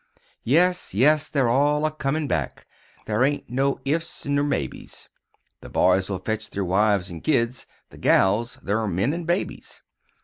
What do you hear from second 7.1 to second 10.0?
an' kids; The gals, th'r men an' babies.